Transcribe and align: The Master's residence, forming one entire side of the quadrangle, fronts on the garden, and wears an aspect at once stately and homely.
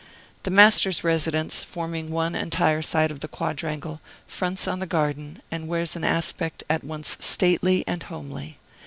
The 0.41 0.49
Master's 0.49 1.03
residence, 1.03 1.63
forming 1.63 2.09
one 2.09 2.33
entire 2.33 2.81
side 2.81 3.11
of 3.11 3.19
the 3.19 3.27
quadrangle, 3.27 4.01
fronts 4.25 4.67
on 4.67 4.79
the 4.79 4.87
garden, 4.87 5.43
and 5.51 5.67
wears 5.67 5.95
an 5.95 6.03
aspect 6.03 6.63
at 6.71 6.83
once 6.83 7.15
stately 7.19 7.83
and 7.85 8.01
homely. 8.01 8.57